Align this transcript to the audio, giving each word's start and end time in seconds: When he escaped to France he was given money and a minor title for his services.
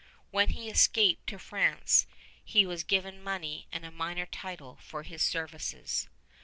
When 0.31 0.49
he 0.49 0.67
escaped 0.67 1.27
to 1.27 1.37
France 1.37 2.07
he 2.43 2.65
was 2.65 2.83
given 2.83 3.23
money 3.23 3.67
and 3.71 3.85
a 3.85 3.91
minor 3.91 4.25
title 4.25 4.77
for 4.81 5.03
his 5.03 5.21
services. 5.21 6.09